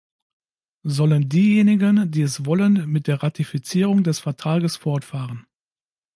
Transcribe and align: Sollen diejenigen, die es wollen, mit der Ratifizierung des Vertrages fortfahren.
Sollen 0.81 1.29
diejenigen, 1.29 2.09
die 2.09 2.23
es 2.23 2.43
wollen, 2.43 2.91
mit 2.91 3.05
der 3.05 3.21
Ratifizierung 3.21 4.03
des 4.03 4.19
Vertrages 4.19 4.75
fortfahren. 4.75 5.45